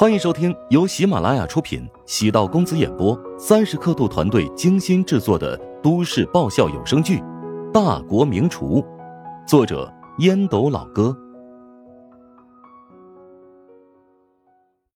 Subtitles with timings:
[0.00, 7.18] 欢迎收听由喜马拉雅出品、喜道公子演播、三十刻度团队精心制作的都市爆笑有声剧
[7.70, 8.80] 《大国名厨》，
[9.46, 11.14] 作者烟斗老哥，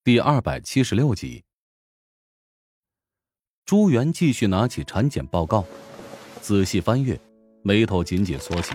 [0.03, 1.45] 第二百七十六集。
[3.67, 5.67] 朱元继续拿起产检报告，
[6.41, 7.21] 仔细翻阅，
[7.61, 8.75] 眉头紧紧锁起。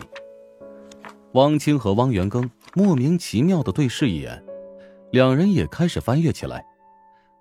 [1.33, 4.45] 汪清和汪元庚莫名其妙的对视一眼。
[5.11, 6.63] 两人也开始翻阅起来，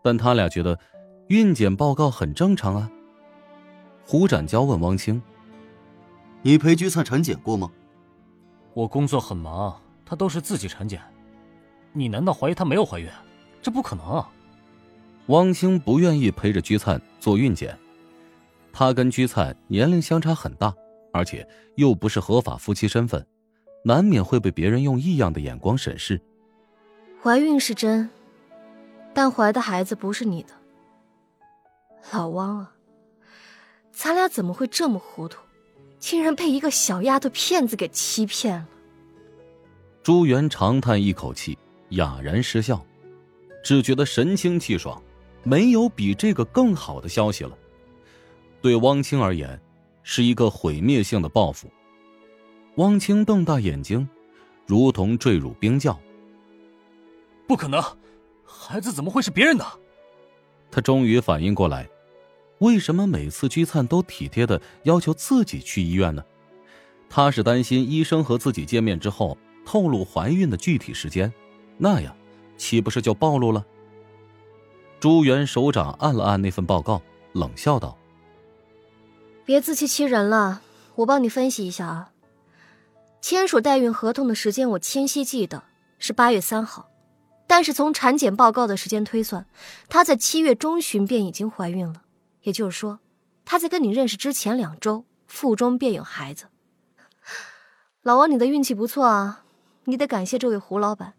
[0.02, 0.78] 但他俩觉得
[1.28, 2.90] 孕检报告很正常啊。
[4.04, 5.20] 胡展娇问汪清
[6.42, 7.70] ：“你陪居灿产检过吗
[8.72, 11.00] ？”“我工作很忙，她都是自己产检。
[11.92, 13.08] 你难道怀疑她没有怀孕？
[13.60, 14.30] 这不可能啊！”
[15.26, 17.76] 汪清不愿意陪着居灿做孕检，
[18.72, 20.72] 他跟居灿年龄相差很大，
[21.12, 23.26] 而且又不是合法夫妻身份，
[23.84, 26.18] 难免会被别人用异样的眼光审视。
[27.20, 28.08] 怀孕是真，
[29.12, 30.50] 但怀的孩子不是你的，
[32.12, 32.72] 老汪啊，
[33.90, 35.40] 咱俩怎么会这么糊涂，
[35.98, 38.68] 竟然被一个小丫头片子给欺骗了？
[40.04, 41.58] 朱元长叹一口气，
[41.90, 42.86] 哑然失笑，
[43.64, 45.02] 只觉得神清气爽，
[45.42, 47.58] 没有比这个更好的消息了。
[48.62, 49.60] 对汪清而言，
[50.04, 51.68] 是一个毁灭性的报复。
[52.76, 54.08] 汪清瞪大眼睛，
[54.66, 55.98] 如同坠入冰窖。
[57.48, 57.82] 不可能，
[58.44, 59.64] 孩子怎么会是别人的？
[60.70, 61.88] 他终于反应过来，
[62.58, 66.22] 为什么每次居灿都体贴的要求自己去医院呢？
[67.08, 71.32] 他是担心医生和自己见面之后透露怀孕的具体时间，
[71.78, 72.14] 那样
[72.58, 73.64] 岂不是就暴露了？
[75.00, 77.00] 朱元首长按了按那份报告，
[77.32, 77.96] 冷笑道
[79.46, 80.60] ：“别自欺欺人了，
[80.96, 82.10] 我帮你分析一下啊。
[83.22, 85.62] 签署代孕合同的时间我清晰记得
[85.98, 86.90] 是八月三号。”
[87.48, 89.46] 但是从产检报告的时间推算，
[89.88, 92.02] 她在七月中旬便已经怀孕了，
[92.42, 93.00] 也就是说，
[93.44, 96.48] 她在跟你认识之前两周腹中便有孩子。
[98.02, 99.44] 老王，你的运气不错啊，
[99.84, 101.14] 你得感谢这位胡老板，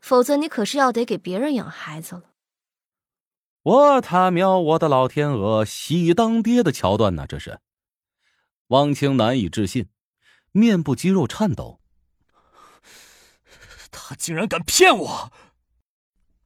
[0.00, 2.22] 否则你可是要得给别人养孩子了。
[3.62, 7.26] 我他喵，我的老天鹅，喜当爹的桥段呢？
[7.28, 7.60] 这是，
[8.68, 9.88] 汪清难以置信，
[10.50, 11.80] 面部肌肉颤抖，
[13.92, 15.32] 他竟然敢骗我！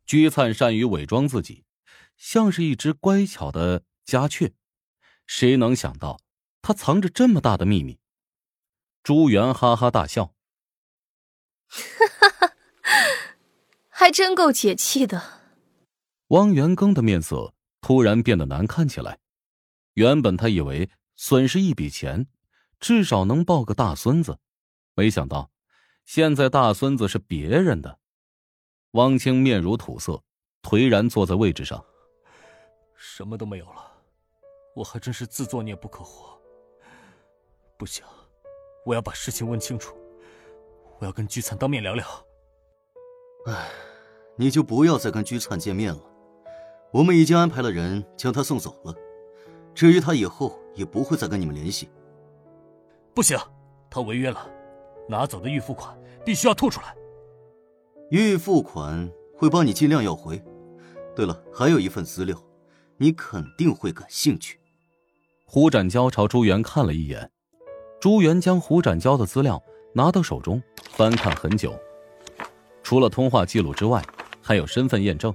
[0.07, 1.65] 居灿善于伪装自己，
[2.17, 4.53] 像是一只乖巧的家雀。
[5.27, 6.21] 谁能想到，
[6.61, 7.99] 他藏着这么大的秘密？
[9.03, 10.35] 朱元哈哈大笑，
[11.69, 12.55] 哈哈，
[13.89, 15.41] 还真够解气的。
[16.29, 19.19] 汪元庚的面色突然变得难看起来。
[19.95, 22.27] 原本他以为损失一笔钱，
[22.81, 24.39] 至少能抱个大孙子，
[24.95, 25.51] 没想到
[26.05, 28.01] 现在大孙子是别人的。
[28.95, 30.23] 汪清面如土色，
[30.63, 31.85] 颓然坐在位置上。
[32.95, 33.91] 什么都没有了，
[34.77, 36.39] 我还真是自作孽不可活。
[37.77, 38.05] 不行，
[38.87, 39.97] 我要把事情问清楚，
[41.01, 42.07] 我要跟居灿当面聊聊。
[43.47, 43.69] 唉，
[44.37, 46.01] 你就不要再跟居灿见面了，
[46.93, 48.95] 我们已经安排了人将他送走了。
[49.75, 51.91] 至于他以后也不会再跟你们联系。
[53.13, 53.37] 不行，
[53.91, 54.49] 他违约了，
[55.09, 56.95] 拿走的预付款必须要吐出来。
[58.11, 60.43] 预付款会帮你尽量要回。
[61.17, 62.37] 对了，还有一份资料，
[62.97, 64.59] 你肯定会感兴趣。
[65.47, 67.31] 胡展娇朝朱元看了一眼，
[68.01, 69.63] 朱元将胡展娇的资料
[69.95, 71.73] 拿到手中翻看很久，
[72.83, 74.05] 除了通话记录之外，
[74.43, 75.35] 还有身份验证，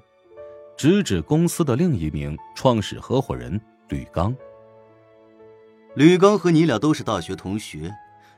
[0.77, 4.35] 直指公司的另一名创始合伙人吕刚。
[5.95, 7.93] 吕刚和你俩都是大学同学，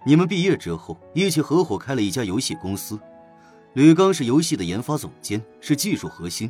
[0.06, 3.00] 你们毕业之后一起合伙开了一家游戏公司。
[3.74, 6.50] 吕刚是游戏的研发总监，是技术核心；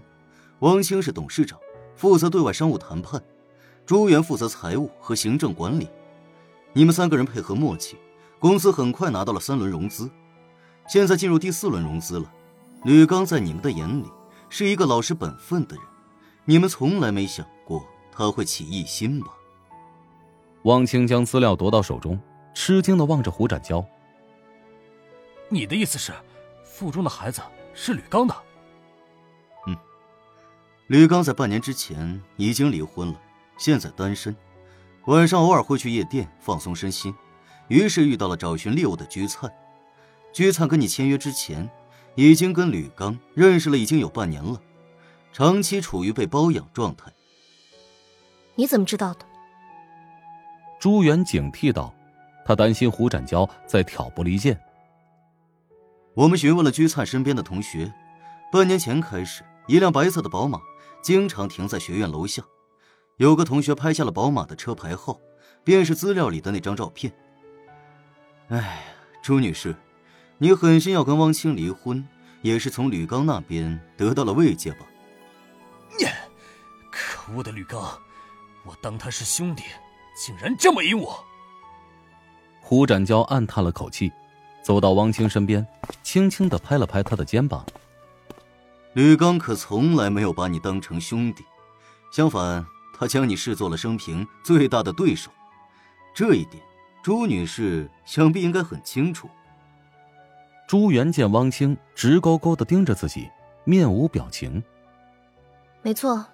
[0.60, 1.60] 汪清是董事长，
[1.96, 3.22] 负责对外商务谈判；
[3.86, 5.88] 朱元负责财务和行政管理。
[6.74, 7.96] 你们三个人配合默契，
[8.40, 10.10] 公司很快拿到了三轮融资，
[10.88, 12.32] 现在进入第四轮融资了。
[12.84, 14.06] 吕刚在你们的眼里
[14.50, 15.86] 是一个老实本分的人，
[16.46, 19.28] 你们从来没想过他会起异心吧？
[20.64, 22.20] 汪清将资料夺到手中，
[22.56, 23.86] 吃惊的望着胡展娇
[25.50, 26.12] ：“你的意思是？”
[26.82, 27.44] 腹中的孩子
[27.76, 28.36] 是吕刚的。
[29.68, 29.78] 嗯，
[30.88, 33.22] 吕刚在半年之前已经离婚了，
[33.56, 34.36] 现在单身，
[35.06, 37.14] 晚上偶尔会去夜店放松身心，
[37.68, 39.54] 于是遇到了找寻猎物的居灿。
[40.34, 41.70] 居灿跟你签约之前，
[42.16, 44.60] 已经跟吕刚认识了已经有半年了，
[45.32, 47.14] 长期处于被包养状态。
[48.56, 49.26] 你怎么知道的？
[50.80, 51.94] 朱元警惕道，
[52.44, 54.60] 他担心胡展娇在挑拨离间。
[56.14, 57.94] 我们询问了居灿身边的同学，
[58.52, 60.60] 半年前开始，一辆白色的宝马
[61.02, 62.44] 经常停在学院楼下。
[63.18, 65.20] 有个同学拍下了宝马的车牌号，
[65.64, 67.14] 便是资料里的那张照片。
[68.50, 68.84] 哎，
[69.24, 69.74] 朱女士，
[70.38, 72.06] 你狠心要跟汪清离婚，
[72.42, 74.80] 也是从吕刚那边得到了慰藉吧？
[75.98, 76.06] 你，
[76.92, 77.98] 可恶的吕刚！
[78.66, 79.64] 我当他是兄弟，
[80.18, 81.24] 竟然这么阴我！
[82.60, 84.12] 胡展娇暗叹了口气，
[84.62, 85.66] 走到汪青身边，
[86.04, 87.66] 轻轻的拍了拍他的肩膀。
[88.94, 91.44] 吕刚可从来没有把你当成兄弟，
[92.12, 92.66] 相反，
[92.98, 95.32] 他将你视作了生平最大的对手。
[96.14, 96.62] 这一点，
[97.02, 99.30] 朱女士想必应该很清楚。
[100.68, 103.30] 朱元见汪青直勾勾的盯着自己，
[103.64, 104.62] 面无表情。
[105.82, 106.26] 没错。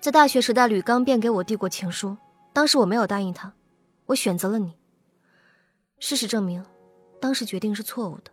[0.00, 2.16] 在大学时代，吕刚便给我递过情书，
[2.52, 3.52] 当时我没有答应他，
[4.06, 4.74] 我选择了你。
[6.00, 6.64] 事实证明，
[7.22, 8.32] 当时决定是错误的。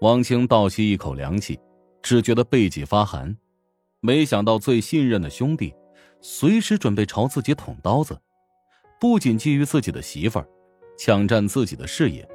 [0.00, 1.56] 汪清倒吸一口凉气，
[2.02, 3.36] 只觉得背脊发寒，
[4.00, 5.72] 没想到最信任的兄弟，
[6.20, 8.18] 随时准备朝自己捅刀子，
[9.00, 10.48] 不仅觊觎自己的媳妇儿，
[10.98, 12.28] 抢占自己的事业，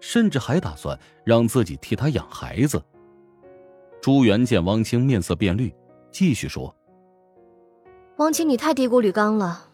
[0.00, 2.82] 甚至还打算让自己替他养孩子。
[4.02, 5.72] 朱元见汪清面色变绿，
[6.10, 6.74] 继续说。
[8.16, 9.70] 汪清，你太低估吕刚了，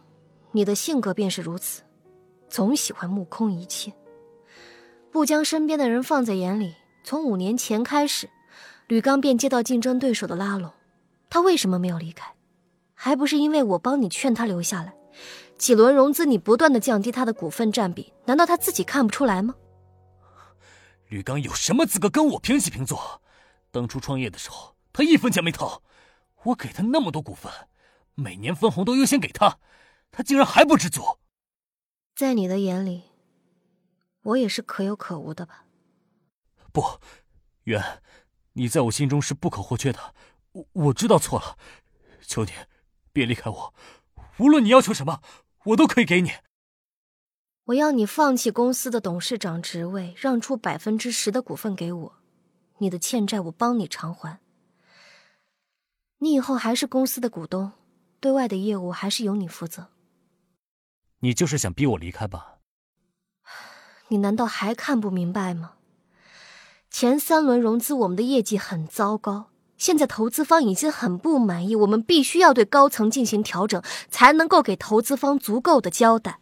[0.52, 1.82] 你的性格便是如此，
[2.50, 3.90] 总喜欢目空一切，
[5.12, 6.74] 不将身边的人放在眼里。
[7.02, 8.28] 从五年前开始，
[8.86, 10.72] 吕刚便接到竞争对手的拉拢，
[11.28, 12.34] 他为什么没有离开？
[12.94, 14.94] 还不是因为我帮你劝他留下来？
[15.56, 19.54] 几轮融资，你不断的降低他的股份占比，难道他自己看不出来吗？
[21.08, 23.20] 吕刚有什么资格跟我平起平坐？
[23.70, 25.82] 当初创业的时候，他一分钱没掏，
[26.44, 27.50] 我给他那么多股份。
[28.14, 29.58] 每年分红都优先给他，
[30.10, 31.02] 他竟然还不知足。
[32.14, 33.04] 在你的眼里，
[34.22, 35.64] 我也是可有可无的吧？
[36.72, 37.00] 不，
[37.64, 38.02] 元，
[38.52, 40.14] 你在我心中是不可或缺的。
[40.52, 41.56] 我我知道错了，
[42.20, 42.50] 求你
[43.12, 43.74] 别离开我。
[44.38, 45.22] 无论你要求什么，
[45.66, 46.32] 我都可以给你。
[47.64, 52.16] 我要你放弃公司的董事长职位，让出百分之十的股份给我。
[52.78, 54.40] 你的欠债我帮你偿还。
[56.18, 57.72] 你以后还是公司的股东。
[58.20, 59.88] 对外的业务还是由你负责。
[61.20, 62.59] 你就是想逼我离开吧？
[64.10, 65.72] 你难道还看不明白吗？
[66.90, 76.40] 前三轮融资我们的业绩很糟糕，现在投资方已经很不满意，我们必须要对高层进行调整，才能够给投资方足够的交代。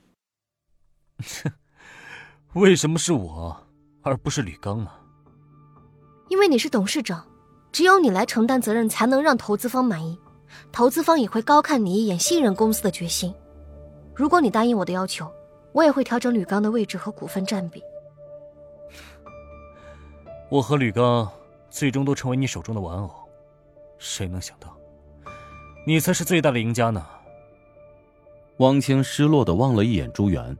[1.18, 1.52] 哼，
[2.54, 3.54] 为什么是我
[4.02, 4.90] 而不是吕刚呢？
[6.28, 7.22] 因为你是董事长，
[7.70, 10.18] 只有你来承担责任，才能让投资方满意。
[10.72, 13.34] 投资方也会高看你一眼，信任公司的决心。
[14.14, 15.30] 如果你答应我的要求，
[15.78, 17.80] 我也会调整吕刚的位置和股份占比。
[20.48, 21.30] 我和吕刚
[21.70, 23.08] 最终都成为你手中的玩偶，
[23.96, 24.76] 谁能想到，
[25.86, 27.06] 你才是最大的赢家呢？
[28.56, 30.56] 汪清失落的望了一眼朱元，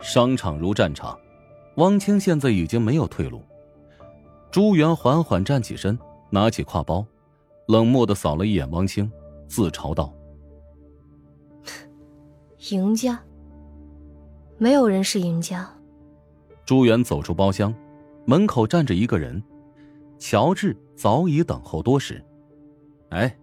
[0.00, 1.18] 商场如战场，
[1.76, 3.42] 汪清现在已经没有退路。
[4.50, 7.06] 朱元缓缓站起身，拿起挎包。
[7.68, 9.10] 冷漠的扫了一眼汪清，
[9.48, 10.12] 自嘲道
[12.70, 13.18] ：“赢家，
[14.62, 15.68] 没有人是赢家。”
[16.64, 17.74] 朱元走出包厢，
[18.24, 19.42] 门口站着一个人，
[20.20, 22.24] 乔治早已等候多时。
[23.10, 23.36] 哎，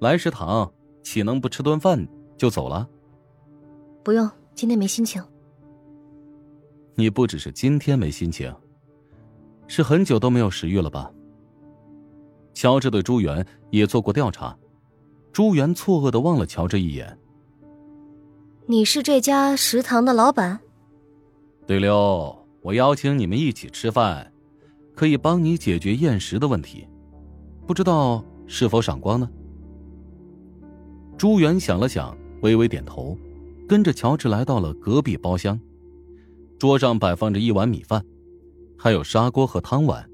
[0.00, 0.68] 来食堂，
[1.04, 2.04] 岂能不吃顿饭
[2.36, 2.88] 就走了？
[4.02, 5.22] 不用，今天没心情。
[6.96, 8.52] 你不只是今天没心情，
[9.68, 11.08] 是很久都没有食欲了吧？
[12.52, 14.58] 乔治对朱元也做过调查，
[15.32, 17.16] 朱元错愕的望了乔治一眼。
[18.66, 20.58] 你是这家食堂的老板？
[21.66, 24.30] 对溜，我邀请你们一起吃饭，
[24.94, 26.86] 可以帮你解决厌食的问题，
[27.66, 29.28] 不知道是否赏光呢？
[31.16, 33.16] 朱元想了想，微微点头，
[33.66, 35.58] 跟着乔治来到了隔壁包厢，
[36.58, 38.04] 桌上摆放着一碗米饭，
[38.76, 40.06] 还有砂锅和汤碗。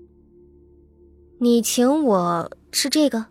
[1.40, 3.26] 你请我吃这个，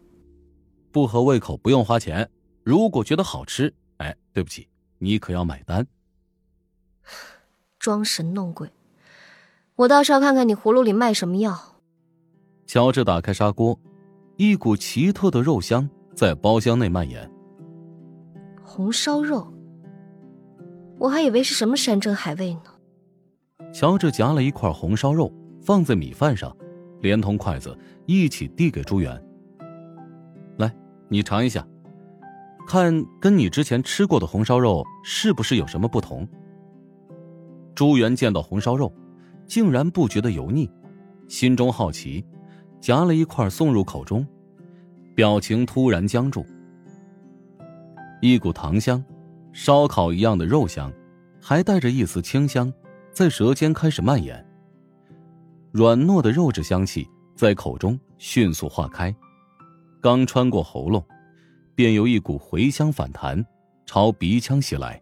[0.92, 2.30] 不合胃口不用花钱。
[2.64, 5.88] 如果觉得好吃，哎，对不起，你可要买单。
[7.80, 8.70] 装神弄鬼，
[9.76, 11.58] 我倒是要看看你葫芦里卖什么药。
[12.68, 13.80] 乔治打开砂锅，
[14.36, 17.32] 一股奇特的肉香在包厢内蔓延。
[18.62, 19.52] 红烧肉，
[20.98, 22.64] 我还以为是什么山珍海味呢。
[23.74, 26.56] 乔治夹了一块红烧肉放在米饭上。
[27.02, 27.74] 连同筷子
[28.06, 29.18] 一起递给朱元。
[30.58, 30.70] 来，
[31.08, 31.66] 你尝一下，
[32.68, 36.28] 看跟你之前吃过的红烧肉是不是有什么不同？
[37.80, 38.94] 朱元见到红烧肉，
[39.48, 40.70] 竟然不觉得油腻，
[41.30, 42.22] 心中好奇，
[42.82, 44.28] 夹了一块送入口中，
[45.16, 46.46] 表情突然僵住。
[48.22, 49.02] 一股糖香，
[49.54, 50.92] 烧烤一样的肉香，
[51.42, 52.70] 还带着一丝清香，
[53.14, 54.46] 在舌尖开始蔓延。
[55.72, 59.16] 软糯的肉质香气在口中迅速化开，
[60.02, 61.02] 刚穿过喉咙，
[61.76, 63.42] 便有一股回香反弹，
[63.86, 65.02] 朝鼻腔袭来。